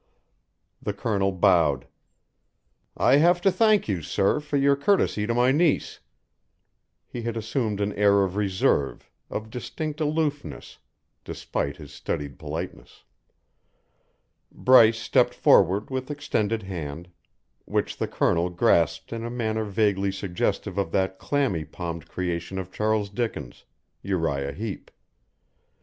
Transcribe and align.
The 0.81 0.93
Colonel 0.93 1.31
bowed. 1.31 1.85
"I 2.97 3.17
have 3.17 3.39
to 3.41 3.51
thank 3.51 3.87
you, 3.87 4.01
sir, 4.01 4.39
for 4.39 4.57
your 4.57 4.75
courtesy 4.75 5.27
to 5.27 5.35
my 5.35 5.51
niece." 5.51 5.99
He 7.05 7.21
had 7.21 7.37
assumed 7.37 7.79
an 7.79 7.93
air 7.93 8.23
of 8.23 8.35
reserve, 8.35 9.11
of 9.29 9.51
distinct 9.51 10.01
aloofness, 10.01 10.79
despite 11.23 11.77
his 11.77 11.93
studied 11.93 12.39
politeness. 12.39 13.03
Bryce 14.51 14.97
stepped 14.97 15.35
forward 15.35 15.91
with 15.91 16.09
extended 16.09 16.63
hand, 16.63 17.07
which 17.65 17.97
the 17.97 18.07
Colonel 18.07 18.49
grasped 18.49 19.13
in 19.13 19.23
a 19.23 19.29
manner 19.29 19.65
vaguely 19.65 20.11
suggestive 20.11 20.79
of 20.79 20.89
that 20.93 21.19
clammy 21.19 21.63
palmed 21.63 22.07
creation 22.09 22.57
of 22.57 22.71
Charles 22.71 23.11
Dickens 23.11 23.65
Uriah 24.01 24.53
Heep. 24.53 24.89